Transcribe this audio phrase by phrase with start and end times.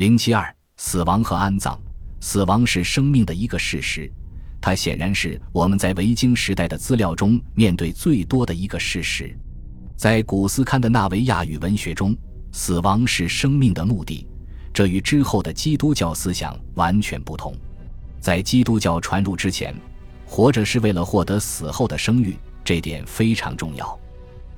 [0.00, 1.78] 零七二，死亡和安葬。
[2.20, 4.10] 死亡是生命的一个事实，
[4.58, 9.36] 它显然是我们在维京时代的资料中面对最多的一个事实。
[9.98, 12.16] 在古斯堪的纳维亚语文学中，
[12.50, 14.26] 死亡是生命的目的，
[14.72, 17.54] 这与之后的基督教思想完全不同。
[18.20, 19.74] 在基督教传入之前，
[20.24, 24.00] 活着是为了获得死后的声誉，这点非常重要。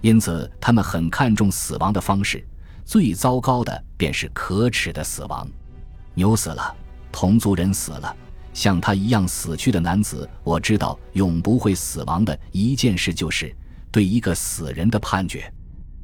[0.03, 2.47] 因此，他们很看重死亡的方式。
[2.85, 5.49] 最糟糕的便是可耻的死亡。
[6.15, 6.75] 牛死了，
[7.11, 8.15] 同族人死了，
[8.53, 13.55] 像他一样死去的男子，我知道永不会死亡的一件事就是
[13.91, 15.51] 对一个死人的判决。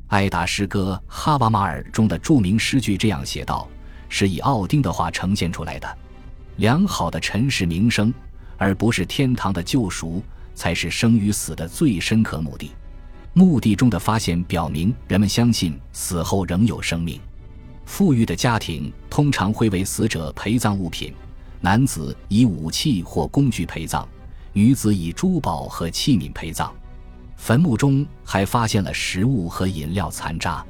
[0.08, 3.68] 艾达诗歌《哈瓦马尔》中的著名诗句这样写道
[4.08, 5.98] ：“是以奥丁的话呈现出来的。
[6.56, 8.12] 良好的尘世名声，
[8.56, 10.22] 而不是天堂的救赎，
[10.54, 12.70] 才是生与死的最深刻目的。”
[13.38, 17.20] 墓地中的发现表明，人们相信死后仍有生命。
[17.86, 21.14] 富裕的家庭通常会为死者陪葬物品，
[21.60, 24.06] 男子以武器或工具陪葬，
[24.52, 26.74] 女子以珠宝和器皿陪葬。
[27.36, 30.66] 坟墓中还发现了食物和饮料残渣。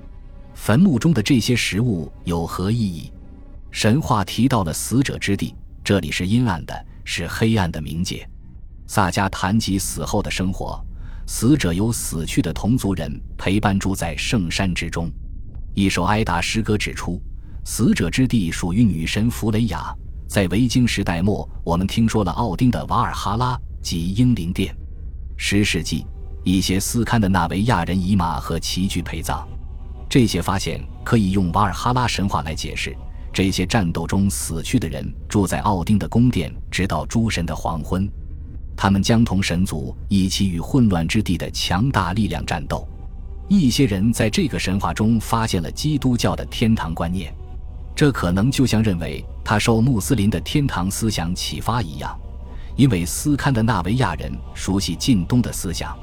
[0.53, 3.11] 坟墓中的这些食物有何意义？
[3.71, 8.29] 神话提到了死者之地，这里是阴暗的，是黑暗的冥界。
[8.87, 10.79] 萨迦谈及死后的生活。
[11.31, 15.11] 死者由死去的同族人陪伴住在圣山之中。
[15.75, 17.21] 一首哀达诗歌指出，
[17.67, 19.95] 死者之地属于女神弗雷雅。
[20.27, 24.75] 在维京时代末，我们听说了奥丁的瓦尔哈拉及英灵殿。
[25.37, 26.07] 十世纪，
[26.45, 29.47] 一些斯堪的纳维亚人以马和骑具陪葬。
[30.09, 32.97] 这些发现可以用瓦尔哈拉神话来解释。
[33.35, 38.11] 这些战斗中死去的人住在奥丁的宫殿，直到诸神的黄昏。
[38.81, 42.87] 他们将同神族一起与混乱之地的强大力量战斗。
[43.49, 47.35] 一些人在这个神话中发现了基督教的天堂观念，
[47.97, 52.17] 这可能就像认为他受穆斯林的天堂思想启发一样，
[52.77, 55.99] 因为斯堪的纳维亚人熟悉近东的思想。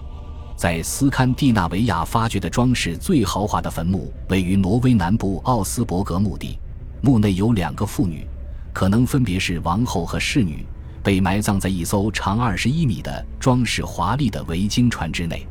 [0.57, 6.59] 在斯堪的纳维亚发掘的装饰最豪华的坟墓位于挪威南部奥斯伯格墓地，
[7.01, 8.27] 墓内有两个妇女，
[8.73, 10.65] 可能分别是王后和侍女。
[11.05, 15.45] 被埋葬在一艘长二十一米的装饰华丽的维京船只内，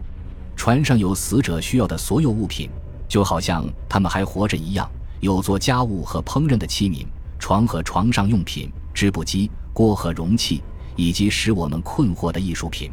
[0.56, 2.68] 船上有死者需要的所有物品，
[3.06, 4.90] 就好像他们还活着一样。
[5.20, 7.06] 有做家务和烹饪的器皿，
[7.38, 10.60] 床和床上用品，织布机、锅和容器，
[10.96, 12.90] 以及使我们困惑的艺术品，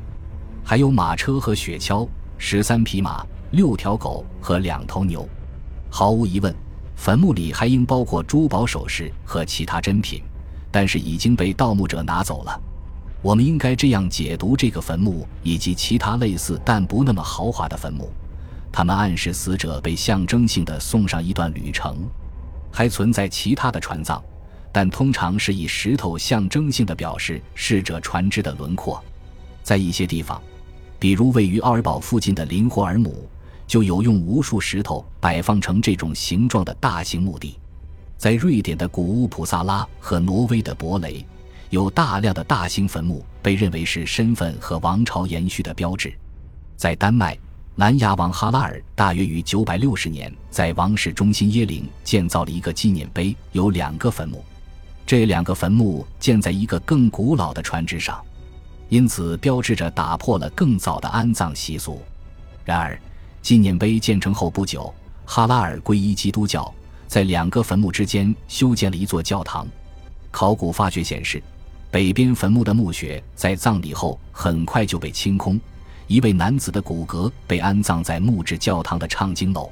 [0.63, 2.07] 还有马车和雪橇、
[2.37, 5.27] 十三匹马、六条狗和两头牛。
[5.89, 6.55] 毫无疑问，
[6.95, 10.21] 坟墓里还应包括珠宝首饰和其他珍品。
[10.71, 12.59] 但是已经被盗墓者拿走了。
[13.21, 18.11] 我们应该这样解读这个坟墓以及其他类似但不那么豪华的坟墓：
[18.71, 21.97] 他们暗示死者被象征性的送上一段旅程。
[22.71, 24.19] 还存在其他的船葬，
[24.71, 29.03] 但通常是以石头象征性的表示逝者船只的轮廓。
[29.61, 30.41] 在一些地方，
[30.97, 33.29] 比如位于奥尔堡附近的林霍尔姆，
[33.67, 37.59] 就有用无数石头摆放成这种形状的大型墓地。
[38.21, 41.25] 在瑞典的古乌普萨拉和挪威的博雷，
[41.71, 46.13] 有大量的大型坟墓，被认为是身份和王朝延续的标志。
[46.77, 47.35] 在丹麦，
[47.73, 54.45] 南亚王哈拉尔大约于960年在王室中心耶林建造了一个纪念碑，有两个坟墓。
[55.03, 58.23] 这两个坟墓建在一个更古老的船只上，
[58.89, 61.99] 因此标志着打破了更早的安葬习俗。
[62.63, 62.95] 然而，
[63.41, 64.93] 纪念碑建成后不久，
[65.25, 66.71] 哈拉尔皈依基督教。
[67.11, 69.67] 在两个坟墓之间修建了一座教堂。
[70.31, 71.43] 考古发掘显示，
[71.91, 75.59] 北边坟墓的墓穴在葬礼后很快就被清空。
[76.07, 79.69] 一位男子的骨骼被安葬在木质教堂的唱经楼。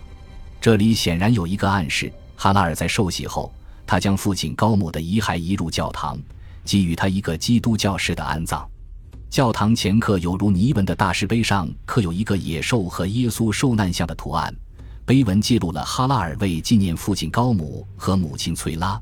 [0.60, 3.50] 这里显然有一个暗示：哈拉尔在受洗后，
[3.88, 6.20] 他将父亲高姆的遗骸移入教堂，
[6.66, 8.70] 给予他一个基督教式的安葬。
[9.30, 14.54] 教堂前刻有如泥纹的大石碑上刻有一个野兽和耶稣受难像的图案。
[15.10, 19.02] 碑文记录了哈拉尔为纪念父亲高姆和母亲翠拉，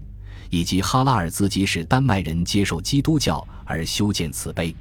[0.49, 4.73] 以及哈拉尔自己是丹麦人接受基督教而修建此碑。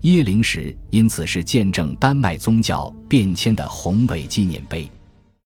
[0.00, 4.90] 耶灵石因此是见证丹麦宗教变迁的宏伟纪念碑。